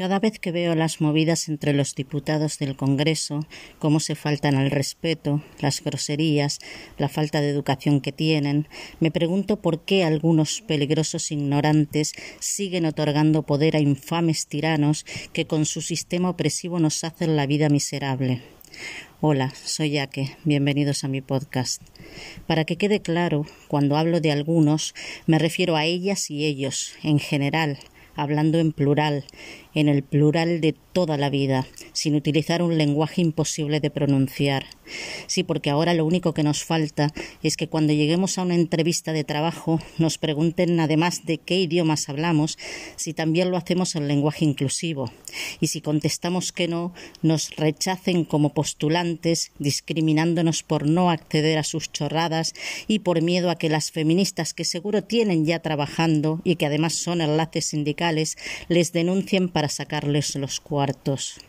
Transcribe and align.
Cada 0.00 0.18
vez 0.18 0.38
que 0.38 0.50
veo 0.50 0.74
las 0.74 1.02
movidas 1.02 1.50
entre 1.50 1.74
los 1.74 1.94
diputados 1.94 2.58
del 2.58 2.74
Congreso, 2.74 3.46
cómo 3.78 4.00
se 4.00 4.14
faltan 4.14 4.54
al 4.54 4.70
respeto, 4.70 5.44
las 5.58 5.84
groserías, 5.84 6.58
la 6.96 7.10
falta 7.10 7.42
de 7.42 7.50
educación 7.50 8.00
que 8.00 8.10
tienen, 8.10 8.66
me 8.98 9.10
pregunto 9.10 9.60
por 9.60 9.84
qué 9.84 10.02
algunos 10.02 10.62
peligrosos 10.62 11.30
ignorantes 11.30 12.14
siguen 12.38 12.86
otorgando 12.86 13.42
poder 13.42 13.76
a 13.76 13.80
infames 13.80 14.46
tiranos 14.46 15.04
que 15.34 15.46
con 15.46 15.66
su 15.66 15.82
sistema 15.82 16.30
opresivo 16.30 16.78
nos 16.78 17.04
hacen 17.04 17.36
la 17.36 17.44
vida 17.44 17.68
miserable. 17.68 18.40
Hola, 19.20 19.52
soy 19.54 19.90
Yaque, 19.90 20.34
bienvenidos 20.44 21.04
a 21.04 21.08
mi 21.08 21.20
podcast. 21.20 21.82
Para 22.46 22.64
que 22.64 22.76
quede 22.76 23.02
claro, 23.02 23.44
cuando 23.68 23.98
hablo 23.98 24.22
de 24.22 24.32
algunos, 24.32 24.94
me 25.26 25.38
refiero 25.38 25.76
a 25.76 25.84
ellas 25.84 26.30
y 26.30 26.46
ellos, 26.46 26.94
en 27.02 27.18
general, 27.18 27.78
hablando 28.20 28.58
en 28.58 28.72
plural, 28.72 29.24
en 29.74 29.88
el 29.88 30.02
plural 30.02 30.60
de 30.60 30.74
toda 30.92 31.16
la 31.16 31.30
vida, 31.30 31.66
sin 31.92 32.14
utilizar 32.14 32.62
un 32.62 32.76
lenguaje 32.76 33.22
imposible 33.22 33.80
de 33.80 33.90
pronunciar. 33.90 34.66
Sí, 35.28 35.44
porque 35.44 35.70
ahora 35.70 35.94
lo 35.94 36.04
único 36.04 36.34
que 36.34 36.42
nos 36.42 36.64
falta 36.64 37.12
es 37.42 37.56
que 37.56 37.68
cuando 37.68 37.92
lleguemos 37.92 38.36
a 38.36 38.42
una 38.42 38.56
entrevista 38.56 39.12
de 39.12 39.24
trabajo 39.24 39.80
nos 39.98 40.18
pregunten, 40.18 40.80
además 40.80 41.24
de 41.24 41.38
qué 41.38 41.60
idiomas 41.60 42.08
hablamos, 42.08 42.58
si 42.96 43.14
también 43.14 43.50
lo 43.50 43.56
hacemos 43.56 43.94
en 43.94 44.08
lenguaje 44.08 44.44
inclusivo. 44.44 45.12
Y 45.60 45.68
si 45.68 45.80
contestamos 45.80 46.52
que 46.52 46.66
no, 46.66 46.92
nos 47.22 47.54
rechacen 47.56 48.24
como 48.24 48.52
postulantes, 48.52 49.52
discriminándonos 49.58 50.62
por 50.64 50.86
no 50.88 51.10
acceder 51.10 51.58
a 51.58 51.64
sus 51.64 51.92
chorradas 51.92 52.54
y 52.88 52.98
por 52.98 53.22
miedo 53.22 53.48
a 53.50 53.56
que 53.56 53.68
las 53.68 53.92
feministas 53.92 54.52
que 54.52 54.64
seguro 54.64 55.04
tienen 55.04 55.46
ya 55.46 55.60
trabajando 55.60 56.40
y 56.42 56.56
que 56.56 56.66
además 56.66 56.94
son 56.94 57.20
enlaces 57.20 57.66
sindicales 57.66 58.09
les 58.12 58.92
denuncien 58.92 59.48
para 59.48 59.68
sacarles 59.68 60.34
los 60.36 60.60
cuartos. 60.60 61.40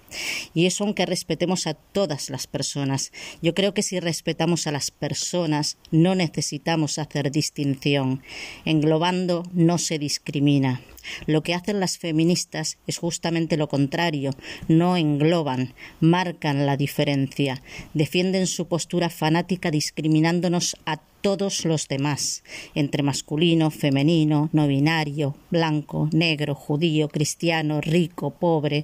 Y 0.53 0.65
eso 0.65 0.83
aunque 0.83 1.05
respetemos 1.05 1.67
a 1.67 1.73
todas 1.73 2.29
las 2.29 2.47
personas. 2.47 3.11
Yo 3.41 3.53
creo 3.53 3.73
que 3.73 3.83
si 3.83 3.99
respetamos 3.99 4.67
a 4.67 4.71
las 4.71 4.91
personas 4.91 5.77
no 5.91 6.15
necesitamos 6.15 6.97
hacer 6.97 7.31
distinción. 7.31 8.21
Englobando 8.65 9.43
no 9.53 9.77
se 9.77 9.99
discrimina. 9.99 10.81
Lo 11.25 11.41
que 11.41 11.53
hacen 11.53 11.79
las 11.79 11.97
feministas 11.97 12.77
es 12.87 12.97
justamente 12.97 13.57
lo 13.57 13.67
contrario. 13.67 14.31
No 14.67 14.97
engloban, 14.97 15.73
marcan 15.99 16.65
la 16.65 16.77
diferencia, 16.77 17.61
defienden 17.93 18.47
su 18.47 18.67
postura 18.67 19.09
fanática 19.09 19.71
discriminándonos 19.71 20.77
a 20.85 20.97
todos 21.21 21.65
los 21.65 21.87
demás, 21.87 22.43
entre 22.73 23.03
masculino, 23.03 23.69
femenino, 23.69 24.49
no 24.53 24.67
binario, 24.67 25.35
blanco, 25.51 26.09
negro, 26.11 26.55
judío, 26.55 27.09
cristiano, 27.09 27.79
rico, 27.79 28.31
pobre, 28.31 28.83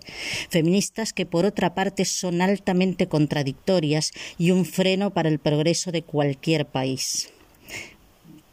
feministas 0.50 1.14
que 1.18 1.26
por 1.26 1.46
otra 1.46 1.74
parte 1.74 2.06
son 2.06 2.44
altamente 2.44 3.08
contradictorias 3.08 4.12
y 4.38 4.52
un 4.52 4.66
freno 4.66 5.16
para 5.16 5.30
el 5.30 5.40
progreso 5.40 5.92
de 5.92 6.04
cualquier 6.04 6.68
país. 6.68 7.34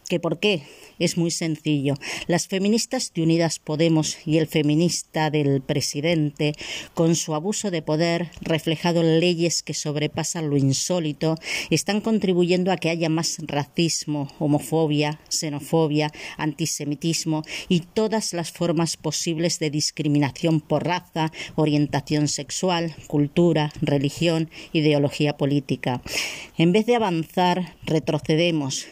¿Que 0.09 0.21
por 0.21 0.39
qué? 0.39 0.63
es 0.99 1.17
muy 1.17 1.31
sencillo. 1.31 1.95
Las 2.27 2.47
feministas 2.47 3.13
de 3.15 3.23
Unidas 3.23 3.59
Podemos 3.59 4.19
y 4.27 4.39
el 4.39 4.47
feminista 4.47 5.31
del 5.31 5.61
presidente, 5.61 6.55
con 6.95 7.15
su 7.17 7.35
abuso 7.35 7.71
de 7.71 7.83
poder 7.83 8.31
reflejado 8.41 9.01
en 9.01 9.21
leyes 9.21 9.63
que 9.63 9.75
sobrepasan 9.75 10.51
lo 10.51 10.57
insólito, 10.57 11.37
están 11.71 12.01
contribuyendo 12.01 12.71
a 12.73 12.77
que 12.77 12.91
haya 12.91 13.09
más 13.09 13.39
racismo, 13.47 14.33
homofobia, 14.39 15.21
xenofobia, 15.29 16.13
antisemitismo 16.37 17.43
y 17.69 17.81
todas 17.81 18.33
las 18.33 18.53
formas 18.53 18.97
posibles 18.97 19.59
de 19.59 19.71
discriminación 19.71 20.61
por 20.61 20.85
raza, 20.85 21.33
orientación 21.57 22.29
sexual, 22.29 22.95
cultura, 23.07 23.73
religión, 23.81 24.51
ideología 24.73 25.37
política. 25.37 26.03
En 26.57 26.73
vez 26.73 26.87
de 26.87 26.97
avanzar, 26.97 27.77
retrocedemos 27.85 28.87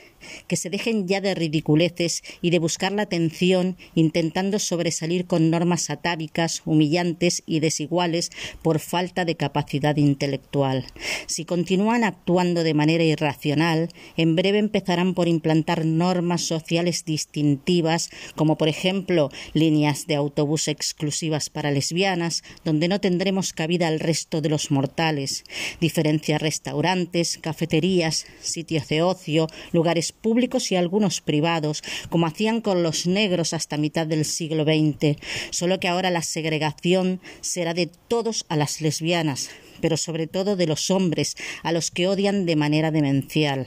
que 0.46 0.56
se 0.56 0.70
dejen 0.70 1.06
ya 1.08 1.20
de 1.20 1.34
ridiculeces 1.34 2.22
y 2.40 2.50
de 2.50 2.58
buscar 2.58 2.92
la 2.92 3.02
atención 3.02 3.76
intentando 3.94 4.58
sobresalir 4.58 5.26
con 5.26 5.50
normas 5.50 5.90
atávicas, 5.90 6.62
humillantes 6.64 7.42
y 7.46 7.60
desiguales 7.60 8.30
por 8.62 8.78
falta 8.78 9.24
de 9.24 9.36
capacidad 9.36 9.96
intelectual. 9.96 10.86
Si 11.26 11.44
continúan 11.44 12.04
actuando 12.04 12.64
de 12.64 12.74
manera 12.74 13.04
irracional, 13.04 13.88
en 14.16 14.36
breve 14.36 14.58
empezarán 14.58 15.14
por 15.14 15.28
implantar 15.28 15.84
normas 15.84 16.42
sociales 16.42 17.04
distintivas, 17.04 18.10
como 18.36 18.56
por 18.56 18.68
ejemplo 18.68 19.30
líneas 19.52 20.06
de 20.06 20.14
autobús 20.14 20.68
exclusivas 20.68 21.50
para 21.50 21.70
lesbianas, 21.70 22.42
donde 22.64 22.88
no 22.88 23.00
tendremos 23.00 23.52
cabida 23.52 23.88
al 23.88 24.00
resto 24.00 24.40
de 24.40 24.48
los 24.48 24.70
mortales, 24.70 25.44
diferencias 25.80 26.40
restaurantes, 26.40 27.38
cafeterías, 27.38 28.26
sitios 28.40 28.88
de 28.88 29.02
ocio, 29.02 29.46
lugares 29.72 30.11
públicos 30.12 30.70
y 30.70 30.76
algunos 30.76 31.20
privados, 31.20 31.82
como 32.10 32.26
hacían 32.26 32.60
con 32.60 32.82
los 32.82 33.06
negros 33.06 33.52
hasta 33.52 33.76
mitad 33.76 34.06
del 34.06 34.24
siglo 34.24 34.64
XX, 34.64 35.16
solo 35.50 35.80
que 35.80 35.88
ahora 35.88 36.10
la 36.10 36.22
segregación 36.22 37.20
será 37.40 37.74
de 37.74 37.90
todos 38.08 38.44
a 38.48 38.56
las 38.56 38.80
lesbianas, 38.80 39.50
pero 39.80 39.96
sobre 39.96 40.26
todo 40.26 40.56
de 40.56 40.66
los 40.66 40.90
hombres, 40.90 41.36
a 41.62 41.72
los 41.72 41.90
que 41.90 42.06
odian 42.06 42.46
de 42.46 42.56
manera 42.56 42.90
demencial. 42.90 43.66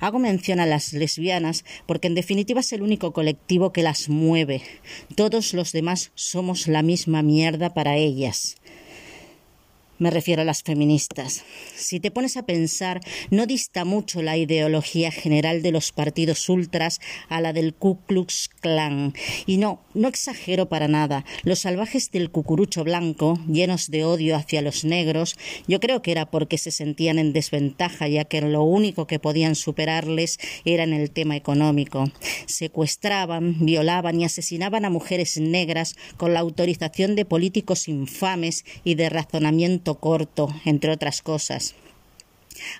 Hago 0.00 0.18
mención 0.18 0.58
a 0.58 0.66
las 0.66 0.92
lesbianas 0.92 1.64
porque 1.86 2.08
en 2.08 2.14
definitiva 2.14 2.60
es 2.60 2.72
el 2.72 2.82
único 2.82 3.12
colectivo 3.12 3.72
que 3.72 3.82
las 3.82 4.08
mueve. 4.08 4.62
Todos 5.14 5.52
los 5.52 5.72
demás 5.72 6.10
somos 6.14 6.66
la 6.66 6.82
misma 6.82 7.22
mierda 7.22 7.74
para 7.74 7.96
ellas. 7.96 8.56
Me 10.00 10.10
refiero 10.10 10.40
a 10.40 10.46
las 10.46 10.62
feministas. 10.62 11.44
Si 11.76 12.00
te 12.00 12.10
pones 12.10 12.38
a 12.38 12.46
pensar, 12.46 13.02
no 13.28 13.44
dista 13.44 13.84
mucho 13.84 14.22
la 14.22 14.38
ideología 14.38 15.10
general 15.10 15.60
de 15.60 15.72
los 15.72 15.92
partidos 15.92 16.48
ultras 16.48 17.02
a 17.28 17.42
la 17.42 17.52
del 17.52 17.74
Ku 17.74 17.98
Klux 18.06 18.48
Klan. 18.48 19.12
Y 19.44 19.58
no, 19.58 19.82
no 19.92 20.08
exagero 20.08 20.70
para 20.70 20.88
nada. 20.88 21.26
Los 21.42 21.58
salvajes 21.58 22.10
del 22.10 22.30
cucurucho 22.30 22.82
blanco, 22.82 23.38
llenos 23.46 23.90
de 23.90 24.04
odio 24.04 24.36
hacia 24.36 24.62
los 24.62 24.86
negros, 24.86 25.36
yo 25.68 25.80
creo 25.80 26.00
que 26.00 26.12
era 26.12 26.30
porque 26.30 26.56
se 26.56 26.70
sentían 26.70 27.18
en 27.18 27.34
desventaja, 27.34 28.08
ya 28.08 28.24
que 28.24 28.40
lo 28.40 28.62
único 28.62 29.06
que 29.06 29.18
podían 29.18 29.54
superarles 29.54 30.38
era 30.64 30.82
en 30.84 30.94
el 30.94 31.10
tema 31.10 31.36
económico. 31.36 32.10
Secuestraban, 32.46 33.66
violaban 33.66 34.18
y 34.18 34.24
asesinaban 34.24 34.86
a 34.86 34.90
mujeres 34.90 35.36
negras 35.36 35.94
con 36.16 36.32
la 36.32 36.40
autorización 36.40 37.16
de 37.16 37.26
políticos 37.26 37.86
infames 37.86 38.64
y 38.82 38.94
de 38.94 39.10
razonamiento 39.10 39.89
corto, 39.96 40.48
entre 40.64 40.90
otras 40.90 41.22
cosas. 41.22 41.74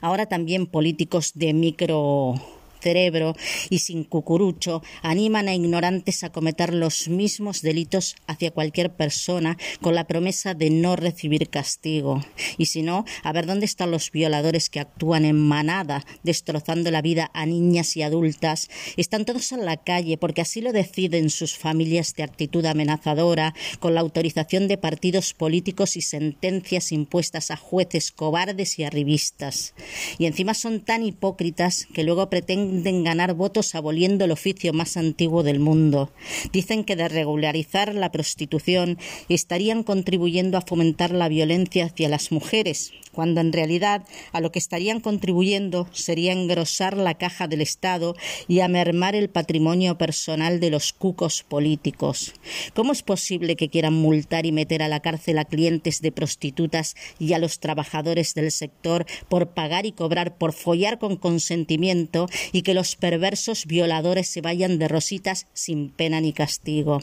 Ahora 0.01 0.27
también 0.27 0.67
políticos 0.67 1.33
de 1.35 1.53
micro 1.55 2.35
cerebro 2.81 3.35
y 3.69 3.79
sin 3.79 4.05
cucurucho 4.05 4.83
animan 5.03 5.49
a 5.49 5.55
ignorantes 5.55 6.25
a 6.25 6.33
cometer 6.33 6.75
los 6.75 7.09
mismos 7.09 7.63
delitos 7.63 8.17
hacia 8.27 8.51
cualquier 8.51 8.95
persona 8.95 9.57
con 9.81 9.95
la 9.95 10.07
promesa 10.07 10.55
de 10.55 10.71
no 10.71 10.97
recibir 10.97 11.49
castigo. 11.49 12.25
Y 12.59 12.67
si 12.67 12.83
no, 12.83 13.05
a 13.23 13.33
ver 13.33 13.47
dónde 13.47 13.67
están 13.67 13.91
los 13.91 14.11
violadores 14.11 14.71
que 14.71 14.81
actúan 14.81 15.25
en 15.25 15.39
manada, 15.39 16.05
destrozando 16.23 16.91
la 16.91 17.03
vida 17.03 17.31
a 17.35 17.47
niñas 17.47 17.97
y 17.97 18.03
adultas. 18.03 18.69
Están 18.97 19.25
todos 19.25 19.53
en 19.53 19.65
la 19.65 19.77
calle 19.77 20.17
porque 20.17 20.41
así 20.41 20.61
lo 20.61 20.73
deciden 20.73 21.31
sus 21.31 21.57
familias 21.57 22.15
de 22.15 22.23
actitud 22.23 22.65
amenazadora, 22.65 23.55
con 23.79 23.95
la 23.95 24.01
autorización 24.01 24.69
de 24.69 24.79
partidos 24.79 25.35
políticos 25.35 25.97
y 25.97 26.03
sentencias 26.03 26.93
impuestas 26.93 27.51
a 27.51 27.57
jueces 27.57 28.13
cobardes 28.13 28.79
y 28.79 28.85
arribistas. 28.85 29.75
Y 30.19 30.27
encima 30.27 30.55
son 30.55 30.81
tan 30.81 31.05
hipócritas 31.05 31.87
que 31.93 32.05
luego 32.05 32.31
pretenden 32.31 32.70
pretenden 32.71 33.03
ganar 33.03 33.35
votos 33.35 33.75
aboliendo 33.75 34.25
el 34.25 34.31
oficio 34.31 34.73
más 34.73 34.97
antiguo 34.97 35.43
del 35.43 35.59
mundo. 35.59 36.13
Dicen 36.53 36.85
que 36.85 36.95
de 36.95 37.09
regularizar 37.09 37.95
la 37.97 38.13
prostitución 38.13 38.97
estarían 39.29 39.83
contribuyendo 39.83 40.57
a 40.57 40.61
fomentar 40.61 41.11
la 41.11 41.29
violencia 41.29 41.87
hacia 41.87 42.09
las 42.09 42.31
mujeres, 42.31 42.93
cuando 43.13 43.41
en 43.41 43.53
realidad 43.53 44.05
a 44.33 44.41
lo 44.41 44.53
que 44.53 44.61
estarían 44.61 45.01
contribuyendo 45.01 45.89
sería 45.93 46.33
engrosar 46.33 46.97
la 46.97 47.15
caja 47.15 47.49
del 47.49 47.61
Estado 47.61 48.15
y 48.47 48.61
a 48.61 48.69
mermar 48.69 49.17
el 49.17 49.31
patrimonio 49.31 49.99
personal 49.99 50.61
de 50.61 50.71
los 50.71 50.93
cucos 50.93 51.43
políticos. 51.43 52.35
¿Cómo 52.75 52.93
es 52.93 53.03
posible 53.03 53.57
que 53.57 53.69
quieran 53.69 53.95
multar 53.95 54.47
y 54.47 54.53
meter 54.53 54.83
a 54.83 54.89
la 54.89 55.01
cárcel 55.01 55.39
a 55.39 55.45
clientes 55.45 56.03
de 56.03 56.13
prostitutas 56.13 56.95
y 57.19 57.33
a 57.33 57.39
los 57.39 57.59
trabajadores 57.59 58.35
del 58.35 58.53
sector 58.53 59.07
por 59.29 59.49
pagar 59.49 59.87
y 59.87 59.93
cobrar 59.93 60.39
por 60.39 60.53
follar 60.53 61.01
con 61.01 61.17
consentimiento 61.17 62.29
y 62.53 62.60
y 62.61 62.63
que 62.63 62.75
los 62.75 62.95
perversos 62.95 63.65
violadores 63.65 64.29
se 64.29 64.43
vayan 64.43 64.79
de 64.79 64.87
rositas 64.87 65.47
sin 65.55 65.89
pena 65.89 66.21
ni 66.21 66.35
castigo. 66.35 67.01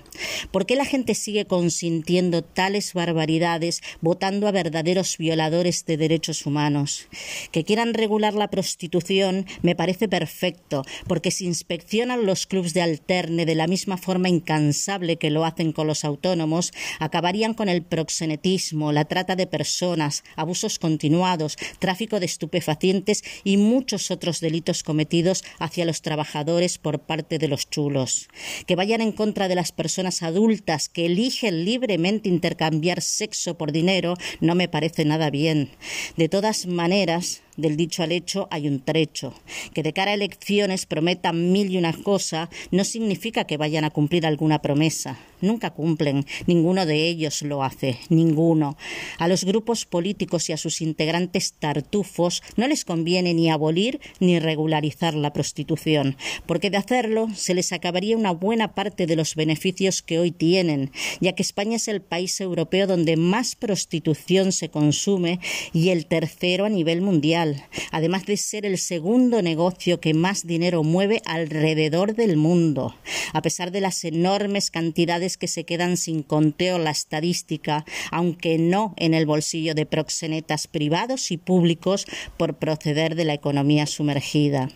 ¿Por 0.51 0.67
qué 0.67 0.75
la 0.75 0.85
gente 0.85 1.15
sigue 1.15 1.45
consintiendo 1.45 2.43
tales 2.43 2.93
barbaridades, 2.93 3.81
votando 3.99 4.47
a 4.47 4.51
verdaderos 4.51 5.17
violadores 5.17 5.83
de 5.87 5.97
derechos 5.97 6.45
humanos? 6.45 7.07
Que 7.51 7.63
quieran 7.63 7.95
regular 7.95 8.35
la 8.35 8.51
prostitución 8.51 9.47
me 9.63 9.73
parece 9.73 10.07
perfecto, 10.07 10.85
porque 11.07 11.31
si 11.31 11.47
inspeccionan 11.47 12.27
los 12.27 12.45
clubes 12.45 12.75
de 12.75 12.83
alterne 12.83 13.47
de 13.47 13.55
la 13.55 13.65
misma 13.65 13.97
forma 13.97 14.29
incansable 14.29 15.15
que 15.15 15.31
lo 15.31 15.43
hacen 15.43 15.71
con 15.71 15.87
los 15.87 16.05
autónomos, 16.05 16.71
acabarían 16.99 17.55
con 17.55 17.67
el 17.67 17.81
proxenetismo, 17.81 18.91
la 18.91 19.05
trata 19.05 19.35
de 19.35 19.47
personas, 19.47 20.23
abusos 20.35 20.77
continuados, 20.77 21.57
tráfico 21.79 22.19
de 22.19 22.27
estupefacientes 22.27 23.23
y 23.43 23.57
muchos 23.57 24.11
otros 24.11 24.39
delitos 24.39 24.83
cometidos 24.83 25.43
hacia 25.59 25.85
los 25.85 26.01
trabajadores 26.01 26.77
por 26.77 26.99
parte 26.99 27.37
de 27.37 27.47
los 27.47 27.69
chulos. 27.69 28.27
Que 28.65 28.75
vayan 28.75 29.01
en 29.01 29.11
contra 29.11 29.47
de 29.47 29.55
las 29.55 29.71
personas 29.71 30.23
adultas 30.23 30.89
que 30.89 31.05
eligen 31.05 31.65
libremente 31.65 32.29
intercambiar 32.29 33.01
sexo 33.01 33.57
por 33.57 33.71
dinero 33.71 34.15
no 34.39 34.55
me 34.55 34.67
parece 34.67 35.05
nada 35.05 35.29
bien. 35.29 35.69
De 36.15 36.29
todas 36.29 36.65
maneras, 36.65 37.41
del 37.57 37.75
dicho 37.75 38.03
al 38.03 38.11
hecho 38.11 38.47
hay 38.51 38.67
un 38.67 38.79
trecho. 38.79 39.33
Que 39.73 39.83
de 39.83 39.93
cara 39.93 40.11
a 40.11 40.13
elecciones 40.13 40.85
prometan 40.85 41.51
mil 41.51 41.69
y 41.71 41.77
una 41.77 41.93
cosas 41.93 42.49
no 42.71 42.83
significa 42.83 43.45
que 43.45 43.57
vayan 43.57 43.83
a 43.83 43.89
cumplir 43.89 44.25
alguna 44.25 44.61
promesa. 44.61 45.19
Nunca 45.39 45.69
cumplen, 45.71 46.25
ninguno 46.47 46.85
de 46.85 47.07
ellos 47.07 47.43
lo 47.43 47.63
hace, 47.63 47.99
ninguno. 48.09 48.75
A 49.19 49.27
los 49.27 49.43
grupos 49.43 49.85
políticos 49.85 50.49
y 50.49 50.53
a 50.53 50.57
sus 50.57 50.81
integrantes 50.81 51.53
tartufos 51.53 52.41
no 52.55 52.67
les 52.67 52.85
conviene 52.85 53.35
ni 53.35 53.49
abolir 53.51 53.99
ni 54.19 54.39
regularizar 54.39 55.13
la 55.13 55.33
prostitución, 55.33 56.17
porque 56.47 56.71
de 56.71 56.77
hacerlo 56.77 57.27
se 57.35 57.53
les 57.53 57.71
acabaría 57.71 58.17
una 58.17 58.31
buena 58.31 58.73
parte 58.73 59.05
de 59.05 59.15
los 59.15 59.35
beneficios 59.35 60.01
que 60.01 60.17
hoy 60.17 60.31
tienen, 60.31 60.91
ya 61.19 61.33
que 61.33 61.43
España 61.43 61.75
es 61.75 61.87
el 61.87 62.01
país 62.01 62.41
europeo 62.41 62.87
donde 62.87 63.15
más 63.15 63.55
prostitución 63.55 64.51
se 64.51 64.69
consume 64.69 65.39
y 65.71 65.89
el 65.89 66.07
tercero 66.07 66.65
a 66.65 66.69
nivel 66.69 67.01
mundial, 67.01 67.46
además 67.91 68.25
de 68.25 68.37
ser 68.37 68.65
el 68.65 68.77
segundo 68.77 69.41
negocio 69.41 69.99
que 69.99 70.13
más 70.13 70.45
dinero 70.45 70.83
mueve 70.83 71.21
alrededor 71.25 72.15
del 72.15 72.37
mundo. 72.37 72.95
A 73.33 73.41
pesar 73.41 73.71
de 73.71 73.81
las 73.81 74.03
enormes 74.03 74.71
cantidades 74.71 75.37
que 75.37 75.47
se 75.47 75.63
quedan 75.63 75.97
sin 75.97 76.23
conteo 76.23 76.77
la 76.77 76.91
estadística, 76.91 77.85
aunque 78.11 78.57
no 78.57 78.93
en 78.97 79.13
el 79.13 79.25
bolsillo 79.25 79.75
de 79.75 79.85
proxenetas 79.85 80.67
privados 80.67 81.31
y 81.31 81.37
públicos 81.37 82.05
por 82.37 82.55
proceder 82.55 83.15
de 83.15 83.25
la 83.25 83.33
economía 83.33 83.85
sumergida. 83.85 84.69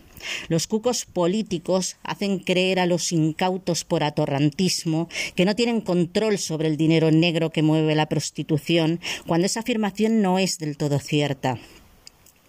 Los 0.48 0.66
cucos 0.66 1.04
políticos 1.04 1.96
hacen 2.02 2.38
creer 2.38 2.78
a 2.78 2.86
los 2.86 3.12
incautos 3.12 3.84
por 3.84 4.04
atorrantismo 4.04 5.08
que 5.34 5.44
no 5.44 5.56
tienen 5.56 5.80
control 5.80 6.38
sobre 6.38 6.68
el 6.68 6.76
dinero 6.76 7.10
negro 7.10 7.50
que 7.50 7.62
mueve 7.62 7.94
la 7.94 8.06
prostitución, 8.06 9.00
cuando 9.26 9.46
esa 9.46 9.60
afirmación 9.60 10.22
no 10.22 10.38
es 10.38 10.58
del 10.58 10.76
todo 10.76 10.98
cierta. 10.98 11.58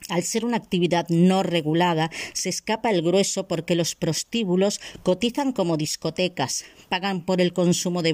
Al 0.10 0.24
ser 0.24 0.44
una 0.44 0.58
actividad 0.58 1.08
no 1.10 1.44
regulada, 1.44 2.12
se 2.34 2.50
escapa 2.50 2.90
el 2.90 3.02
grueso 3.02 3.48
porque 3.48 3.76
los 3.76 3.96
prostíbulos 3.96 4.82
cotizan 5.04 5.54
como 5.54 5.78
discotecas, 5.78 6.66
pagan 6.90 7.26
por 7.26 7.40
el 7.40 7.54
consumo 7.54 8.02
de, 8.02 8.14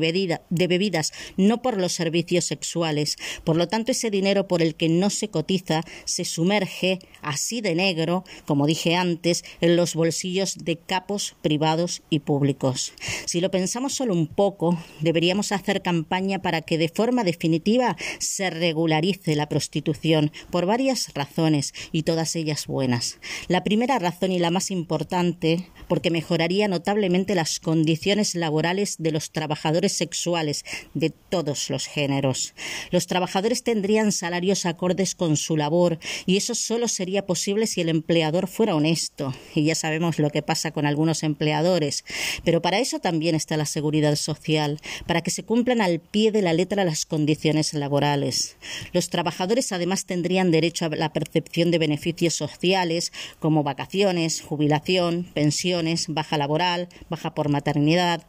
bebidas, 0.50 1.14
no 1.36 1.62
por 1.62 1.78
los 1.78 1.94
servicios 1.94 2.46
sexuales. 2.46 3.18
Por 3.44 3.56
lo 3.56 3.68
tanto, 3.68 3.92
ese 3.92 4.12
dinero 4.12 4.48
por 4.48 4.62
el 4.62 4.76
que 4.76 4.88
no 4.88 5.10
se 5.10 5.30
cotiza 5.30 5.84
se 6.06 6.26
sumerge, 6.26 7.00
así 7.22 7.62
de 7.62 7.74
negro, 7.74 8.24
como 8.46 8.68
dije 8.68 8.96
antes, 8.96 9.44
en 9.60 9.76
los 9.76 9.96
bolsillos 9.96 10.58
de 10.64 10.78
capos 10.78 11.36
privados 11.42 12.04
y 12.10 12.20
públicos. 12.20 12.94
Si 13.26 13.42
lo 13.42 13.50
pensamos 13.50 13.94
solo 13.94 14.14
un 14.14 14.28
poco, 14.28 14.78
deberíamos 15.02 15.52
hacer 15.52 15.82
campaña 15.82 16.42
para 16.42 16.62
que 16.62 16.78
de 16.78 16.90
forma 16.90 17.24
definitiva 17.24 17.98
se 18.20 18.50
regularice 18.50 19.36
la 19.36 19.50
prostitución 19.50 20.32
por 20.52 20.66
varias 20.66 21.14
razones 21.16 21.74
y 21.92 22.04
todas 22.04 22.36
ellas 22.36 22.68
buenas. 22.68 23.20
La 23.48 23.64
primera 23.64 24.00
razón 24.00 24.32
y 24.32 24.40
la 24.40 24.52
más 24.52 24.72
importante, 24.72 25.68
porque 25.88 26.12
mejoraría 26.12 26.68
notablemente 26.68 27.36
las 27.36 27.60
condiciones 27.60 28.36
laborales 28.36 28.96
de 29.00 29.12
los 29.12 29.32
trabajadores 29.32 29.94
sexuales 29.94 30.66
de 30.94 31.10
todos 31.10 31.70
los 31.70 31.88
géneros. 31.88 32.54
Los 32.92 33.08
trabajadores 33.08 33.64
tendrían 33.64 34.12
salarios 34.12 34.66
acordes 34.66 35.16
con 35.16 35.38
su 35.38 35.58
labor 35.58 36.00
y 36.26 36.38
eso 36.38 36.56
solo 36.56 36.88
sería 36.88 37.26
posible 37.26 37.68
si 37.68 37.82
el 37.82 37.90
empleador 37.90 38.48
fuera 38.48 38.76
honesto. 38.76 39.34
Y 39.56 39.64
ya 39.64 39.76
sabemos 39.76 40.20
lo 40.20 40.30
que 40.30 40.42
pasa 40.42 40.72
con 40.72 40.86
algunos 40.86 41.24
empleadores. 41.24 42.04
Pero 42.44 42.62
para 42.62 42.80
eso 42.80 43.00
también 43.00 43.36
está 43.36 43.58
la 43.58 43.66
seguridad 43.66 44.16
social, 44.16 44.80
para 45.06 45.22
que 45.22 45.32
se 45.32 45.44
cumplan 45.44 45.82
al 45.82 46.00
pie 46.00 46.32
de 46.32 46.42
la 46.42 46.54
letra 46.54 46.84
las 46.84 47.06
condiciones 47.06 47.74
laborales. 47.74 48.58
Los 48.94 49.10
trabajadores 49.10 49.72
además 49.72 50.06
tendrían 50.06 50.52
derecho 50.52 50.86
a 50.86 50.90
la 50.90 51.14
percepción 51.14 51.69
de 51.72 51.78
beneficios 51.78 52.34
sociales 52.34 53.12
como 53.40 53.64
vacaciones, 53.64 54.42
jubilación, 54.42 55.30
pensiones, 55.34 56.06
baja 56.08 56.38
laboral, 56.38 56.90
baja 57.10 57.34
por 57.34 57.50
maternidad, 57.50 58.28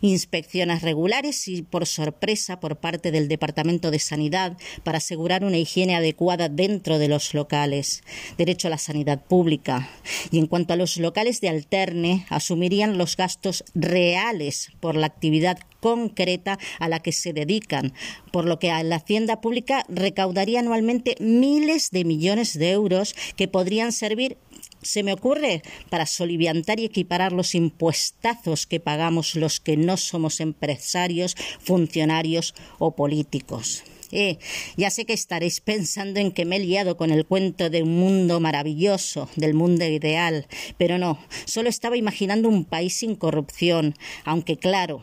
inspecciones 0.00 0.82
regulares 0.82 1.48
y 1.48 1.62
por 1.62 1.86
sorpresa 1.86 2.60
por 2.60 2.76
parte 2.76 3.10
del 3.10 3.28
Departamento 3.28 3.90
de 3.90 3.98
Sanidad 3.98 4.56
para 4.84 4.98
asegurar 4.98 5.44
una 5.44 5.58
higiene 5.58 5.96
adecuada 5.96 6.48
dentro 6.48 6.98
de 6.98 7.08
los 7.08 7.34
locales, 7.34 8.02
derecho 8.38 8.68
a 8.68 8.70
la 8.70 8.78
sanidad 8.78 9.24
pública. 9.24 9.88
Y 10.30 10.38
en 10.38 10.46
cuanto 10.46 10.72
a 10.72 10.76
los 10.76 10.96
locales 10.96 11.40
de 11.40 11.48
alterne, 11.48 12.26
asumirían 12.28 12.98
los 12.98 13.16
gastos 13.16 13.64
reales 13.74 14.70
por 14.80 14.96
la 14.96 15.06
actividad 15.06 15.58
concreta 15.82 16.58
a 16.78 16.88
la 16.88 17.00
que 17.00 17.12
se 17.12 17.32
dedican, 17.32 17.92
por 18.30 18.46
lo 18.46 18.58
que 18.60 18.70
a 18.70 18.82
la 18.84 18.96
hacienda 18.96 19.40
pública 19.40 19.84
recaudaría 19.88 20.60
anualmente 20.60 21.16
miles 21.18 21.90
de 21.90 22.04
millones 22.04 22.56
de 22.56 22.70
euros 22.70 23.14
que 23.36 23.48
podrían 23.48 23.92
servir 23.92 24.38
se 24.82 25.02
me 25.02 25.12
ocurre 25.12 25.62
para 25.90 26.06
soliviantar 26.06 26.80
y 26.80 26.84
equiparar 26.84 27.32
los 27.32 27.54
impuestazos 27.54 28.66
que 28.66 28.80
pagamos 28.80 29.36
los 29.36 29.60
que 29.60 29.76
no 29.76 29.96
somos 29.96 30.40
empresarios, 30.40 31.36
funcionarios 31.60 32.54
o 32.78 32.96
políticos. 32.96 33.84
Eh, 34.14 34.38
ya 34.76 34.90
sé 34.90 35.06
que 35.06 35.14
estaréis 35.14 35.60
pensando 35.60 36.20
en 36.20 36.32
que 36.32 36.44
me 36.44 36.56
he 36.56 36.60
liado 36.60 36.98
con 36.98 37.10
el 37.10 37.24
cuento 37.24 37.70
de 37.70 37.82
un 37.82 37.96
mundo 37.98 38.40
maravilloso, 38.40 39.30
del 39.36 39.54
mundo 39.54 39.86
ideal, 39.86 40.46
pero 40.76 40.98
no, 40.98 41.18
solo 41.46 41.70
estaba 41.70 41.96
imaginando 41.96 42.50
un 42.50 42.66
país 42.66 42.94
sin 42.94 43.14
corrupción, 43.14 43.94
aunque 44.24 44.58
claro, 44.58 45.02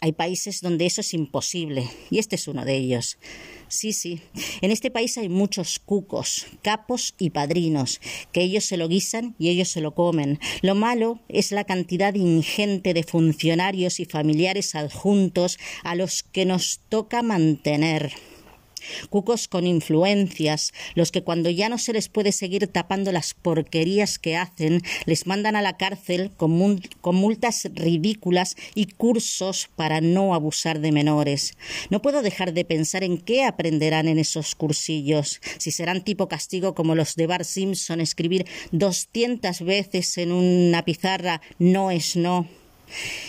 hay 0.00 0.12
países 0.12 0.60
donde 0.60 0.86
eso 0.86 1.00
es 1.00 1.14
imposible 1.14 1.88
y 2.10 2.18
este 2.18 2.36
es 2.36 2.48
uno 2.48 2.64
de 2.64 2.76
ellos. 2.76 3.18
Sí, 3.68 3.92
sí. 3.92 4.20
En 4.60 4.70
este 4.70 4.90
país 4.90 5.18
hay 5.18 5.28
muchos 5.28 5.78
cucos, 5.78 6.46
capos 6.62 7.14
y 7.18 7.30
padrinos, 7.30 8.00
que 8.30 8.42
ellos 8.42 8.64
se 8.64 8.76
lo 8.76 8.88
guisan 8.88 9.34
y 9.38 9.48
ellos 9.48 9.68
se 9.68 9.80
lo 9.80 9.94
comen. 9.94 10.38
Lo 10.62 10.74
malo 10.74 11.20
es 11.28 11.50
la 11.50 11.64
cantidad 11.64 12.14
ingente 12.14 12.94
de 12.94 13.02
funcionarios 13.02 13.98
y 13.98 14.04
familiares 14.04 14.74
adjuntos 14.74 15.58
a 15.82 15.94
los 15.94 16.22
que 16.22 16.44
nos 16.44 16.80
toca 16.88 17.22
mantener 17.22 18.12
cucos 19.10 19.48
con 19.48 19.66
influencias, 19.66 20.72
los 20.94 21.12
que 21.12 21.22
cuando 21.22 21.50
ya 21.50 21.68
no 21.68 21.78
se 21.78 21.92
les 21.92 22.08
puede 22.08 22.32
seguir 22.32 22.66
tapando 22.66 23.12
las 23.12 23.34
porquerías 23.34 24.18
que 24.18 24.36
hacen, 24.36 24.82
les 25.04 25.26
mandan 25.26 25.56
a 25.56 25.62
la 25.62 25.76
cárcel 25.76 26.30
con, 26.36 26.50
multas 26.50 27.68
ridículas 27.74 28.56
y 28.74 28.86
cursos 28.86 29.68
para 29.76 30.00
no 30.00 30.34
abusar 30.34 30.80
de 30.80 30.92
menores. 30.92 31.56
No 31.90 32.02
puedo 32.02 32.22
dejar 32.22 32.52
de 32.52 32.64
pensar 32.64 33.04
en 33.04 33.18
qué 33.18 33.44
aprenderán 33.44 34.08
en 34.08 34.18
esos 34.18 34.54
cursillos, 34.54 35.40
si 35.58 35.70
serán 35.70 36.02
tipo 36.02 36.28
castigo 36.28 36.74
como 36.74 36.94
los 36.94 37.14
de 37.16 37.26
Bar 37.26 37.44
Simpson, 37.44 38.00
escribir 38.00 38.46
doscientas 38.70 39.62
veces 39.62 40.18
en 40.18 40.32
una 40.32 40.84
pizarra 40.84 41.40
no 41.58 41.90
es 41.90 42.16
no 42.16 42.48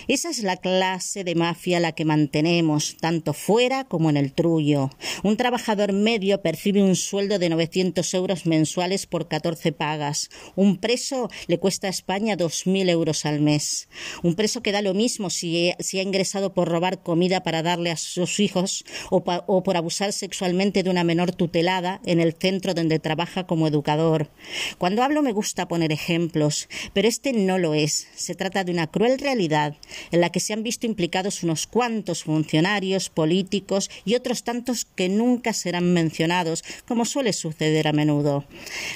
esa 0.08 0.30
es 0.30 0.44
la 0.44 0.58
clase 0.58 1.24
de 1.24 1.36
mafia 1.36 1.80
la 1.80 1.92
que 1.92 2.06
mantenemos, 2.06 2.98
tanto 3.00 3.34
fuera 3.34 3.84
como 3.84 4.10
en 4.10 4.18
el 4.18 4.34
trullo. 4.34 4.90
Un 5.24 5.38
trabajador 5.38 5.94
medio 5.94 6.42
percibe 6.42 6.82
un 6.82 6.96
sueldo 6.96 7.40
de 7.40 7.50
900 7.50 8.14
euros 8.14 8.46
mensuales 8.46 9.06
por 9.06 9.28
14 9.28 9.72
pagas. 9.72 10.30
Un 10.56 10.78
preso 10.78 11.30
le 11.48 11.60
cuesta 11.60 11.88
a 11.88 11.90
España 11.90 12.38
2.000 12.38 12.90
euros 12.90 13.26
al 13.26 13.42
mes. 13.42 13.90
Un 14.24 14.36
preso 14.36 14.62
que 14.62 14.72
da 14.72 14.82
lo 14.82 14.94
mismo 14.94 15.30
si, 15.30 15.72
ha 15.72 16.02
ingresado 16.02 16.54
por 16.54 16.70
robar 16.70 17.02
comida 17.02 17.44
para 17.44 17.64
darle 17.64 17.92
a 17.92 17.98
sus 17.98 18.40
hijos 18.40 18.86
o 19.10 19.64
por 19.64 19.78
abusar 19.78 20.14
sexualmente 20.14 20.84
de 20.84 20.90
una 20.90 21.04
menor 21.04 21.32
tutelada 21.32 22.02
en 22.06 22.20
el 22.20 22.34
centro 22.34 22.74
donde 22.74 23.00
trabaja 23.00 23.46
como 23.46 23.68
educador. 23.68 24.30
Cuando 24.78 25.04
hablo 25.04 25.22
me 25.22 25.32
gusta 25.32 25.68
poner 25.68 25.92
ejemplos, 25.92 26.70
pero 26.94 27.08
este 27.08 27.34
no 27.34 27.58
lo 27.58 27.74
es. 27.74 28.08
Se 28.16 28.36
trata 28.36 28.64
de 28.64 28.72
una 28.72 28.88
cruel 28.88 29.18
realidad 29.20 29.47
en 29.48 30.22
la 30.22 30.30
que 30.30 30.40
se 30.40 30.54
han 30.54 30.64
visto 30.64 30.86
implicados 30.86 31.44
unos 31.44 31.68
cuantos 31.68 32.24
funcionarios, 32.24 33.10
políticos 33.10 33.90
y 34.06 34.16
otros 34.16 34.44
tantos 34.44 34.86
que 34.86 35.10
nunca 35.10 35.54
serán 35.54 35.94
mencionados, 35.94 36.64
como 36.88 37.06
suele 37.06 37.34
suceder 37.34 37.88
a 37.88 37.94
menudo. 37.94 38.46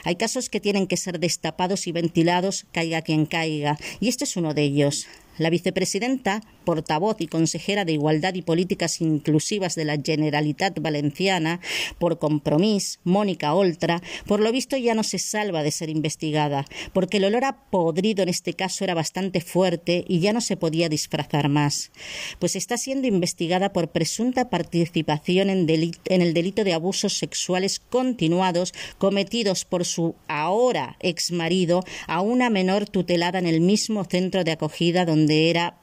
Hay 0.03 0.15
casos 0.15 0.49
que 0.49 0.59
tienen 0.59 0.87
que 0.87 0.97
ser 0.97 1.19
destapados 1.19 1.87
y 1.87 1.91
ventilados, 1.91 2.65
caiga 2.71 3.01
quien 3.01 3.25
caiga, 3.25 3.77
y 3.99 4.09
este 4.09 4.25
es 4.25 4.35
uno 4.35 4.53
de 4.53 4.63
ellos. 4.63 5.07
La 5.37 5.49
vicepresidenta, 5.49 6.41
portavoz 6.65 7.17
y 7.19 7.27
consejera 7.27 7.85
de 7.85 7.93
Igualdad 7.93 8.35
y 8.35 8.41
Políticas 8.41 9.01
Inclusivas 9.01 9.75
de 9.75 9.85
la 9.85 9.97
Generalitat 9.97 10.79
Valenciana, 10.79 11.59
por 11.99 12.19
compromiso, 12.19 12.99
Mónica 13.03 13.53
Oltra, 13.53 14.01
por 14.27 14.39
lo 14.39 14.51
visto 14.51 14.77
ya 14.77 14.93
no 14.93 15.03
se 15.03 15.19
salva 15.19 15.63
de 15.63 15.71
ser 15.71 15.89
investigada, 15.89 16.65
porque 16.93 17.17
el 17.17 17.25
olor 17.25 17.45
a 17.45 17.57
podrido 17.69 18.23
en 18.23 18.29
este 18.29 18.53
caso 18.53 18.83
era 18.83 18.93
bastante 18.93 19.41
fuerte 19.41 20.05
y 20.07 20.19
ya 20.19 20.33
no 20.33 20.41
se 20.41 20.57
podía 20.57 20.89
disfrazar 20.89 21.49
más, 21.49 21.91
pues 22.39 22.55
está 22.55 22.77
siendo 22.77 23.07
investigada 23.07 23.73
por 23.73 23.89
presunta 23.89 24.49
participación 24.49 25.49
en, 25.49 25.67
en 25.69 26.21
el 26.21 26.33
delito 26.33 26.63
de 26.63 26.73
abusos 26.73 27.17
sexuales 27.17 27.79
continuados 27.79 28.73
cometidos 28.97 29.65
por 29.65 29.85
su 29.85 30.15
ahora 30.27 30.97
exmarido 30.99 31.83
a 32.07 32.21
una 32.21 32.49
menor 32.49 32.87
tutelada 32.87 33.39
en 33.39 33.47
el 33.47 33.61
mismo 33.61 34.03
centro 34.03 34.43
de 34.43 34.51
acogida 34.51 35.05
donde 35.05 35.20
era 35.29 35.75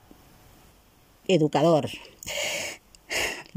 educador. 1.28 1.90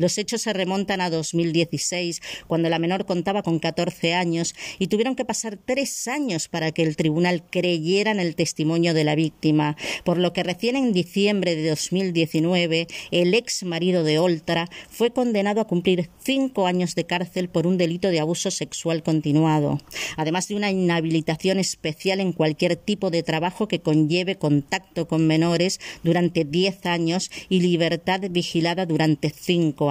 Los 0.01 0.17
hechos 0.17 0.41
se 0.41 0.51
remontan 0.51 0.99
a 0.99 1.11
2016, 1.11 2.21
cuando 2.47 2.69
la 2.69 2.79
menor 2.79 3.05
contaba 3.05 3.43
con 3.43 3.59
14 3.59 4.15
años 4.15 4.55
y 4.79 4.87
tuvieron 4.87 5.15
que 5.15 5.25
pasar 5.25 5.59
tres 5.63 6.07
años 6.07 6.47
para 6.47 6.71
que 6.71 6.81
el 6.81 6.95
tribunal 6.95 7.43
creyera 7.47 8.09
en 8.09 8.19
el 8.19 8.35
testimonio 8.35 8.95
de 8.95 9.03
la 9.03 9.13
víctima, 9.13 9.77
por 10.03 10.17
lo 10.17 10.33
que 10.33 10.41
recién 10.41 10.75
en 10.75 10.91
diciembre 10.91 11.55
de 11.55 11.69
2019 11.69 12.87
el 13.11 13.33
ex 13.35 13.61
marido 13.61 14.03
de 14.03 14.17
Oltra 14.17 14.67
fue 14.89 15.11
condenado 15.11 15.61
a 15.61 15.67
cumplir 15.67 16.09
cinco 16.23 16.65
años 16.65 16.95
de 16.95 17.05
cárcel 17.05 17.47
por 17.49 17.67
un 17.67 17.77
delito 17.77 18.07
de 18.07 18.21
abuso 18.21 18.49
sexual 18.49 19.03
continuado, 19.03 19.77
además 20.17 20.47
de 20.47 20.55
una 20.55 20.71
inhabilitación 20.71 21.59
especial 21.59 22.21
en 22.21 22.33
cualquier 22.33 22.75
tipo 22.75 23.11
de 23.11 23.21
trabajo 23.21 23.67
que 23.67 23.81
conlleve 23.81 24.37
contacto 24.37 25.07
con 25.07 25.27
menores 25.27 25.79
durante 26.03 26.43
diez 26.43 26.87
años 26.87 27.29
y 27.49 27.59
libertad 27.59 28.21
vigilada 28.31 28.87
durante 28.87 29.29
cinco 29.29 29.90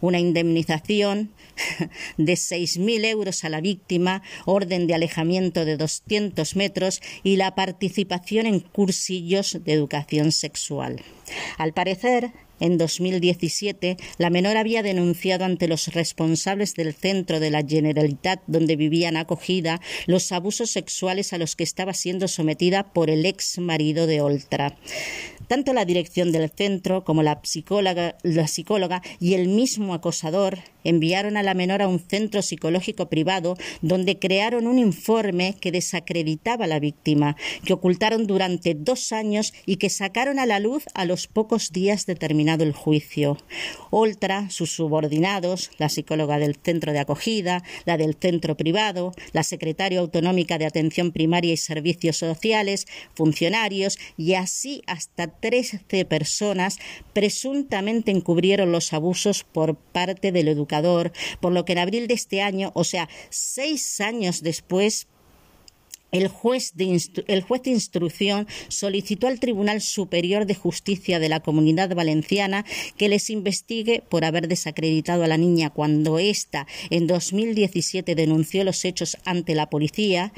una 0.00 0.18
indemnización 0.18 1.30
de 2.16 2.32
6.000 2.34 3.04
euros 3.04 3.44
a 3.44 3.48
la 3.48 3.60
víctima, 3.60 4.22
orden 4.44 4.86
de 4.86 4.94
alejamiento 4.94 5.64
de 5.64 5.76
200 5.76 6.56
metros 6.56 7.00
y 7.22 7.36
la 7.36 7.54
participación 7.54 8.46
en 8.46 8.60
cursillos 8.60 9.58
de 9.64 9.72
educación 9.72 10.32
sexual. 10.32 11.02
Al 11.58 11.72
parecer, 11.72 12.32
en 12.60 12.76
2017, 12.76 13.96
la 14.18 14.30
menor 14.30 14.56
había 14.56 14.82
denunciado 14.82 15.44
ante 15.44 15.68
los 15.68 15.88
responsables 15.88 16.74
del 16.74 16.92
centro 16.92 17.38
de 17.38 17.50
la 17.50 17.62
Generalitat 17.62 18.42
donde 18.46 18.76
vivían 18.76 19.16
acogida 19.16 19.80
los 20.06 20.32
abusos 20.32 20.70
sexuales 20.70 21.32
a 21.32 21.38
los 21.38 21.54
que 21.54 21.64
estaba 21.64 21.94
siendo 21.94 22.26
sometida 22.26 22.92
por 22.92 23.10
el 23.10 23.24
ex 23.26 23.58
marido 23.58 24.06
de 24.06 24.20
Oltra. 24.20 24.76
Tanto 25.48 25.72
la 25.72 25.84
dirección 25.84 26.30
del 26.30 26.50
centro 26.50 27.04
como 27.04 27.22
la 27.22 27.40
psicóloga, 27.42 29.02
y 29.18 29.34
el 29.34 29.48
mismo 29.48 29.94
acosador 29.94 30.58
enviaron 30.84 31.36
a 31.36 31.42
la 31.42 31.54
menor 31.54 31.82
a 31.82 31.88
un 31.88 31.98
centro 31.98 32.42
psicológico 32.42 33.08
privado 33.08 33.56
donde 33.82 34.18
crearon 34.18 34.66
un 34.66 34.78
informe 34.78 35.54
que 35.60 35.72
desacreditaba 35.72 36.64
a 36.64 36.68
la 36.68 36.78
víctima, 36.80 37.36
que 37.64 37.72
ocultaron 37.72 38.26
durante 38.26 38.74
dos 38.74 39.12
años 39.12 39.52
y 39.66 39.76
que 39.76 39.90
sacaron 39.90 40.38
a 40.38 40.46
la 40.46 40.60
luz 40.60 40.84
a 40.94 41.04
los 41.04 41.26
pocos 41.26 41.72
días 41.72 42.06
de 42.06 42.14
terminado 42.14 42.64
el 42.64 42.72
juicio. 42.72 43.38
Oltra, 43.90 44.50
sus 44.50 44.72
subordinados, 44.72 45.70
la 45.78 45.88
psicóloga 45.88 46.38
del 46.38 46.56
centro 46.56 46.92
de 46.92 47.00
acogida, 47.00 47.62
la 47.84 47.96
del 47.96 48.14
centro 48.14 48.56
privado, 48.56 49.12
la 49.32 49.42
secretaria 49.42 50.00
autonómica 50.00 50.58
de 50.58 50.66
atención 50.66 51.12
primaria 51.12 51.52
y 51.52 51.56
servicios 51.56 52.18
sociales, 52.18 52.86
funcionarios 53.14 53.98
y 54.16 54.34
así 54.34 54.82
hasta 54.86 55.37
13 55.40 56.04
personas 56.04 56.78
presuntamente 57.12 58.10
encubrieron 58.10 58.72
los 58.72 58.92
abusos 58.92 59.44
por 59.44 59.76
parte 59.76 60.32
del 60.32 60.48
educador, 60.48 61.12
por 61.40 61.52
lo 61.52 61.64
que 61.64 61.72
en 61.72 61.78
abril 61.78 62.08
de 62.08 62.14
este 62.14 62.42
año, 62.42 62.72
o 62.74 62.84
sea, 62.84 63.08
seis 63.30 64.00
años 64.00 64.42
después, 64.42 65.08
el 66.12 66.28
juez, 66.28 66.72
de 66.74 67.00
el 67.26 67.42
juez, 67.42 67.62
de 67.62 67.70
instrucción 67.70 68.46
solicitó 68.68 69.26
al 69.26 69.40
Tribunal 69.40 69.80
Superior 69.80 70.46
de 70.46 70.54
Justicia 70.54 71.18
de 71.18 71.28
la 71.28 71.40
Comunidad 71.40 71.94
Valenciana 71.94 72.64
que 72.96 73.08
les 73.08 73.30
investigue 73.30 74.02
por 74.08 74.24
haber 74.24 74.48
desacreditado 74.48 75.24
a 75.24 75.28
la 75.28 75.36
niña 75.36 75.70
cuando 75.70 76.18
ésta 76.18 76.66
en 76.90 77.06
2017 77.06 78.14
denunció 78.14 78.64
los 78.64 78.84
hechos 78.84 79.16
ante 79.24 79.54
la 79.54 79.70
policía 79.70 80.32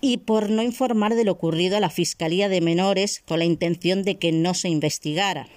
y 0.00 0.18
por 0.18 0.50
no 0.50 0.62
informar 0.62 1.14
de 1.14 1.24
lo 1.24 1.32
ocurrido 1.32 1.76
a 1.76 1.80
la 1.80 1.90
Fiscalía 1.90 2.48
de 2.48 2.60
Menores 2.60 3.22
con 3.26 3.38
la 3.38 3.44
intención 3.44 4.02
de 4.02 4.18
que 4.18 4.32
no 4.32 4.54
se 4.54 4.68
investigara. 4.68 5.48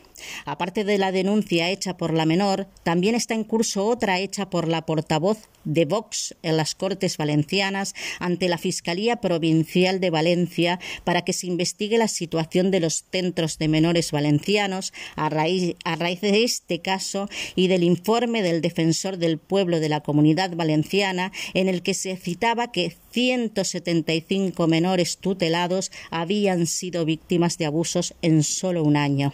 Aparte 0.45 0.83
de 0.83 0.97
la 0.97 1.11
denuncia 1.11 1.69
hecha 1.69 1.97
por 1.97 2.13
la 2.13 2.25
menor, 2.25 2.67
también 2.83 3.15
está 3.15 3.33
en 3.33 3.43
curso 3.43 3.85
otra 3.85 4.19
hecha 4.19 4.49
por 4.49 4.67
la 4.67 4.85
portavoz 4.85 5.49
de 5.65 5.85
Vox 5.85 6.35
en 6.43 6.57
las 6.57 6.75
Cortes 6.75 7.17
Valencianas 7.17 7.93
ante 8.19 8.47
la 8.47 8.57
Fiscalía 8.57 9.17
Provincial 9.17 9.99
de 9.99 10.09
Valencia 10.09 10.79
para 11.03 11.23
que 11.23 11.33
se 11.33 11.47
investigue 11.47 11.97
la 11.97 12.07
situación 12.07 12.71
de 12.71 12.79
los 12.79 13.03
centros 13.11 13.57
de 13.57 13.67
menores 13.67 14.11
valencianos 14.11 14.93
a 15.15 15.29
raíz, 15.29 15.75
de 16.21 16.43
este 16.43 16.79
caso 16.79 17.27
y 17.55 17.67
del 17.67 17.83
informe 17.83 18.41
del 18.41 18.61
defensor 18.61 19.17
del 19.17 19.37
pueblo 19.37 19.79
de 19.79 19.89
la 19.89 20.01
Comunidad 20.01 20.55
Valenciana 20.55 21.31
en 21.53 21.67
el 21.67 21.81
que 21.81 21.93
se 21.93 22.15
citaba 22.15 22.71
que 22.71 22.95
175 23.11 24.67
menores 24.67 25.17
tutelados 25.17 25.91
habían 26.11 26.67
sido 26.67 27.05
víctimas 27.05 27.57
de 27.57 27.65
abusos 27.65 28.13
en 28.21 28.43
solo 28.43 28.83
un 28.83 28.97
año. 28.97 29.33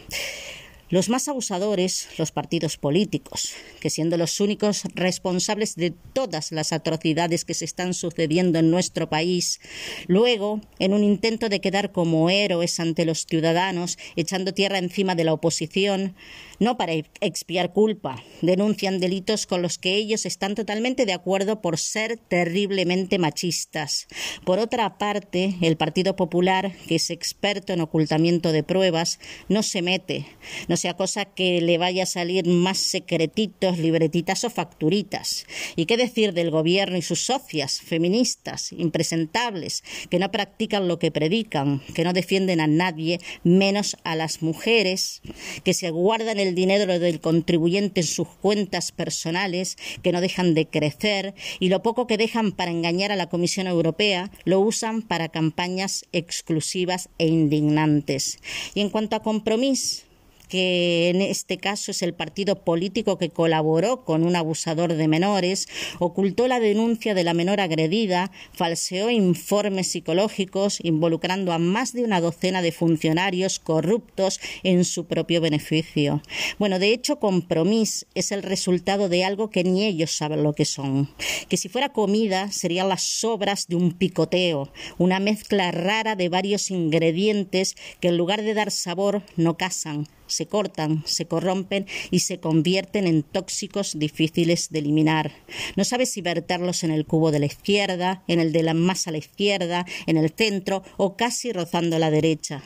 Los 0.91 1.07
más 1.07 1.29
abusadores, 1.29 2.09
los 2.17 2.33
partidos 2.33 2.75
políticos, 2.75 3.53
que 3.79 3.89
siendo 3.89 4.17
los 4.17 4.41
únicos 4.41 4.83
responsables 4.93 5.77
de 5.77 5.91
todas 5.91 6.51
las 6.51 6.73
atrocidades 6.73 7.45
que 7.45 7.53
se 7.53 7.63
están 7.63 7.93
sucediendo 7.93 8.59
en 8.59 8.69
nuestro 8.71 9.09
país, 9.09 9.61
luego, 10.07 10.59
en 10.79 10.93
un 10.93 11.05
intento 11.05 11.47
de 11.47 11.61
quedar 11.61 11.93
como 11.93 12.29
héroes 12.29 12.77
ante 12.81 13.05
los 13.05 13.25
ciudadanos, 13.25 13.97
echando 14.17 14.53
tierra 14.53 14.79
encima 14.79 15.15
de 15.15 15.23
la 15.23 15.31
oposición, 15.31 16.13
no 16.61 16.77
para 16.77 16.93
expiar 17.21 17.73
culpa, 17.73 18.23
denuncian 18.43 18.99
delitos 18.99 19.47
con 19.47 19.63
los 19.63 19.79
que 19.79 19.95
ellos 19.95 20.27
están 20.27 20.53
totalmente 20.53 21.07
de 21.07 21.13
acuerdo 21.13 21.59
por 21.59 21.79
ser 21.79 22.17
terriblemente 22.17 23.17
machistas. 23.17 24.07
Por 24.45 24.59
otra 24.59 24.99
parte, 24.99 25.55
el 25.61 25.75
Partido 25.75 26.15
Popular, 26.15 26.71
que 26.87 26.95
es 26.95 27.09
experto 27.09 27.73
en 27.73 27.81
ocultamiento 27.81 28.51
de 28.51 28.61
pruebas, 28.61 29.19
no 29.49 29.63
se 29.63 29.81
mete, 29.81 30.27
no 30.67 30.77
sea 30.77 30.95
cosa 30.95 31.25
que 31.25 31.61
le 31.61 31.79
vaya 31.79 32.03
a 32.03 32.05
salir 32.05 32.45
más 32.45 32.77
secretitos, 32.77 33.79
libretitas 33.79 34.43
o 34.43 34.51
facturitas. 34.51 35.47
¿Y 35.75 35.87
qué 35.87 35.97
decir 35.97 36.31
del 36.31 36.51
gobierno 36.51 36.95
y 36.95 37.01
sus 37.01 37.25
socias, 37.25 37.81
feministas, 37.81 38.71
impresentables, 38.71 39.83
que 40.11 40.19
no 40.19 40.29
practican 40.29 40.87
lo 40.87 40.99
que 40.99 41.09
predican, 41.09 41.81
que 41.95 42.03
no 42.03 42.13
defienden 42.13 42.61
a 42.61 42.67
nadie, 42.67 43.19
menos 43.43 43.97
a 44.03 44.15
las 44.15 44.43
mujeres, 44.43 45.23
que 45.63 45.73
se 45.73 45.89
guardan 45.89 46.39
el 46.39 46.50
dinero 46.55 46.99
del 46.99 47.19
contribuyente 47.19 48.01
en 48.01 48.07
sus 48.07 48.27
cuentas 48.27 48.91
personales, 48.91 49.77
que 50.01 50.11
no 50.11 50.21
dejan 50.21 50.53
de 50.53 50.67
crecer, 50.67 51.33
y 51.59 51.69
lo 51.69 51.81
poco 51.81 52.07
que 52.07 52.17
dejan 52.17 52.51
para 52.51 52.71
engañar 52.71 53.11
a 53.11 53.15
la 53.15 53.29
Comisión 53.29 53.67
Europea 53.67 54.31
lo 54.45 54.59
usan 54.59 55.01
para 55.01 55.29
campañas 55.29 56.05
exclusivas 56.11 57.09
e 57.17 57.27
indignantes. 57.27 58.39
Y 58.73 58.81
en 58.81 58.89
cuanto 58.89 59.15
a 59.15 59.23
compromiso, 59.23 60.03
que 60.51 61.07
en 61.07 61.21
este 61.21 61.57
caso 61.57 61.91
es 61.91 62.01
el 62.01 62.13
partido 62.13 62.65
político 62.65 63.17
que 63.17 63.29
colaboró 63.29 64.03
con 64.03 64.25
un 64.25 64.35
abusador 64.35 64.93
de 64.93 65.07
menores, 65.07 65.69
ocultó 65.97 66.49
la 66.49 66.59
denuncia 66.59 67.13
de 67.13 67.23
la 67.23 67.33
menor 67.33 67.61
agredida, 67.61 68.31
falseó 68.51 69.09
informes 69.09 69.87
psicológicos 69.87 70.79
involucrando 70.83 71.53
a 71.53 71.57
más 71.57 71.93
de 71.93 72.03
una 72.03 72.19
docena 72.19 72.61
de 72.61 72.73
funcionarios 72.73 73.59
corruptos 73.59 74.41
en 74.63 74.83
su 74.83 75.05
propio 75.05 75.39
beneficio. 75.39 76.21
Bueno, 76.59 76.79
de 76.79 76.91
hecho, 76.91 77.17
compromiso 77.17 78.05
es 78.13 78.33
el 78.33 78.43
resultado 78.43 79.07
de 79.07 79.23
algo 79.23 79.49
que 79.51 79.63
ni 79.63 79.85
ellos 79.85 80.11
saben 80.11 80.43
lo 80.43 80.51
que 80.51 80.65
son. 80.65 81.09
Que 81.47 81.55
si 81.55 81.69
fuera 81.69 81.93
comida 81.93 82.51
serían 82.51 82.89
las 82.89 83.03
sobras 83.03 83.69
de 83.69 83.77
un 83.77 83.93
picoteo, 83.93 84.69
una 84.97 85.21
mezcla 85.21 85.71
rara 85.71 86.17
de 86.17 86.27
varios 86.27 86.71
ingredientes 86.71 87.77
que 88.01 88.09
en 88.09 88.17
lugar 88.17 88.41
de 88.41 88.53
dar 88.53 88.69
sabor 88.69 89.23
no 89.37 89.55
casan, 89.55 90.07
se 90.31 90.47
cortan, 90.47 91.03
se 91.05 91.25
corrompen 91.25 91.85
y 92.09 92.19
se 92.19 92.39
convierten 92.39 93.07
en 93.07 93.23
tóxicos 93.23 93.97
difíciles 93.97 94.69
de 94.69 94.79
eliminar. 94.79 95.31
No 95.75 95.83
sabes 95.83 96.11
si 96.11 96.21
verterlos 96.21 96.83
en 96.83 96.91
el 96.91 97.05
cubo 97.05 97.31
de 97.31 97.39
la 97.39 97.45
izquierda, 97.45 98.23
en 98.27 98.39
el 98.39 98.51
de 98.51 98.63
la 98.63 98.73
más 98.73 99.07
a 99.07 99.11
la 99.11 99.17
izquierda, 99.17 99.85
en 100.07 100.17
el 100.17 100.31
centro 100.31 100.83
o 100.97 101.15
casi 101.15 101.51
rozando 101.51 101.99
la 101.99 102.11
derecha. 102.11 102.63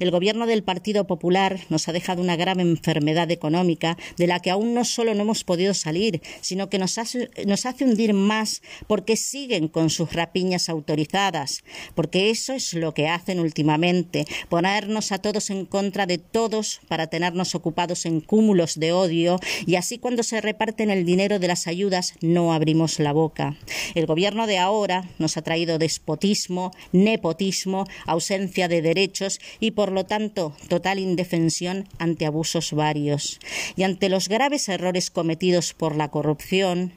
El 0.00 0.10
gobierno 0.10 0.46
del 0.46 0.62
Partido 0.62 1.06
Popular 1.06 1.60
nos 1.68 1.88
ha 1.88 1.92
dejado 1.92 2.22
una 2.22 2.36
grave 2.36 2.62
enfermedad 2.62 3.30
económica 3.30 3.96
de 4.16 4.26
la 4.26 4.40
que 4.40 4.50
aún 4.50 4.74
no 4.74 4.84
solo 4.84 5.14
no 5.14 5.22
hemos 5.22 5.44
podido 5.44 5.74
salir, 5.74 6.22
sino 6.40 6.68
que 6.68 6.78
nos 6.78 6.98
hace, 6.98 7.30
nos 7.46 7.66
hace 7.66 7.84
hundir 7.84 8.14
más 8.14 8.62
porque 8.86 9.16
siguen 9.16 9.68
con 9.68 9.90
sus 9.90 10.12
rapiñas 10.12 10.68
autorizadas, 10.68 11.64
porque 11.94 12.30
eso 12.30 12.52
es 12.52 12.74
lo 12.74 12.94
que 12.94 13.08
hacen 13.08 13.40
últimamente, 13.40 14.26
ponernos 14.48 15.12
a 15.12 15.18
todos 15.18 15.50
en 15.50 15.66
contra 15.66 16.06
de 16.06 16.18
todos 16.18 16.80
para 16.88 17.08
tenernos 17.08 17.54
ocupados 17.54 18.06
en 18.06 18.20
cúmulos 18.20 18.78
de 18.78 18.92
odio 18.92 19.38
y 19.66 19.76
así 19.76 19.98
cuando 19.98 20.22
se 20.22 20.40
reparten 20.40 20.90
el 20.90 21.04
dinero 21.04 21.38
de 21.38 21.48
las 21.48 21.66
ayudas 21.66 22.14
no 22.20 22.52
abrimos 22.52 22.98
la 22.98 23.12
boca. 23.12 23.56
El 23.94 24.06
gobierno 24.06 24.46
de 24.46 24.58
ahora 24.58 25.08
nos 25.18 25.36
ha 25.36 25.42
traído 25.42 25.78
despotismo, 25.78 26.72
nepotismo, 26.92 27.86
ausencia 28.06 28.68
de 28.68 28.82
derechos 28.82 29.40
y 29.66 29.72
por 29.72 29.90
lo 29.90 30.06
tanto 30.06 30.54
total 30.68 31.00
indefensión 31.00 31.88
ante 31.98 32.24
abusos 32.24 32.72
varios. 32.72 33.40
Y 33.74 33.82
ante 33.82 34.08
los 34.08 34.28
graves 34.28 34.68
errores 34.68 35.10
cometidos 35.10 35.74
por 35.74 35.96
la 35.96 36.08
corrupción, 36.08 36.92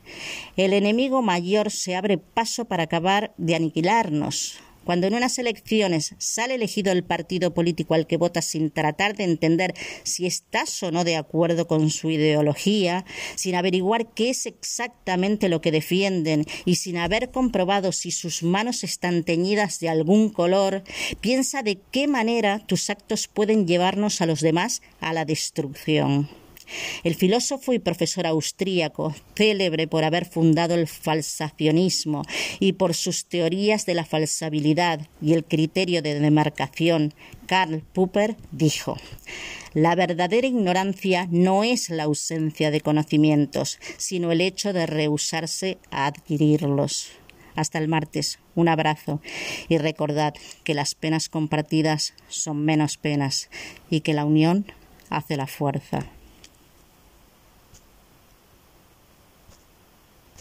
el 0.55 0.73
enemigo 0.73 1.23
mayor 1.23 1.71
se 1.71 1.95
abre 1.95 2.19
paso 2.19 2.65
para 2.65 2.83
acabar 2.83 3.33
de 3.38 3.55
aniquilarnos 3.55 4.59
cuando 4.83 5.07
en 5.07 5.13
unas 5.13 5.38
elecciones 5.38 6.15
sale 6.17 6.55
elegido 6.55 6.91
el 6.91 7.03
partido 7.03 7.53
político 7.53 7.93
al 7.93 8.07
que 8.07 8.17
votas 8.17 8.45
sin 8.45 8.71
tratar 8.71 9.15
de 9.15 9.24
entender 9.24 9.74
si 10.03 10.25
estás 10.25 10.81
o 10.83 10.91
no 10.91 11.03
de 11.03 11.15
acuerdo 11.15 11.67
con 11.67 11.89
su 11.89 12.09
ideología, 12.09 13.05
sin 13.36 13.55
averiguar 13.55 14.13
qué 14.13 14.29
es 14.29 14.45
exactamente 14.45 15.50
lo 15.50 15.62
que 15.62 15.71
defienden 15.71 16.45
y 16.65 16.75
sin 16.75 16.98
haber 16.98 17.31
comprobado 17.31 17.91
si 17.91 18.12
sus 18.12 18.43
manos 18.43 18.83
están 18.83 19.24
teñidas 19.24 19.79
de 19.79 19.89
algún 19.89 20.29
color, 20.29 20.83
piensa 21.21 21.63
de 21.63 21.79
qué 21.91 22.07
manera 22.07 22.59
tus 22.59 22.89
actos 22.89 23.27
pueden 23.27 23.67
llevarnos 23.67 24.21
a 24.21 24.25
los 24.25 24.41
demás 24.41 24.81
a 25.00 25.13
la 25.13 25.25
destrucción. 25.25 26.38
El 27.03 27.15
filósofo 27.15 27.73
y 27.73 27.79
profesor 27.79 28.27
austríaco, 28.27 29.15
célebre 29.35 29.88
por 29.88 30.03
haber 30.03 30.25
fundado 30.25 30.75
el 30.75 30.88
falsacionismo 30.88 32.23
y 32.59 32.73
por 32.73 32.93
sus 32.93 33.25
teorías 33.25 33.85
de 33.85 33.93
la 33.93 34.05
falsabilidad 34.05 35.07
y 35.21 35.33
el 35.33 35.43
criterio 35.43 36.01
de 36.01 36.19
demarcación, 36.19 37.13
Karl 37.47 37.83
Popper 37.93 38.35
dijo 38.51 38.97
la 39.73 39.93
verdadera 39.93 40.47
ignorancia 40.47 41.27
no 41.29 41.63
es 41.63 41.91
la 41.91 42.03
ausencia 42.03 42.71
de 42.71 42.81
conocimientos, 42.81 43.79
sino 43.97 44.31
el 44.31 44.41
hecho 44.41 44.73
de 44.73 44.88
rehusarse 44.88 45.77
a 45.91 46.07
adquirirlos. 46.07 47.11
Hasta 47.55 47.77
el 47.77 47.88
martes, 47.88 48.39
un 48.55 48.67
abrazo 48.67 49.21
y 49.67 49.77
recordad 49.77 50.33
que 50.63 50.73
las 50.73 50.95
penas 50.95 51.29
compartidas 51.29 52.13
son 52.29 52.65
menos 52.65 52.97
penas 52.97 53.49
y 53.89 54.01
que 54.01 54.13
la 54.13 54.25
unión 54.25 54.65
hace 55.09 55.38
la 55.38 55.47
fuerza. 55.47 56.05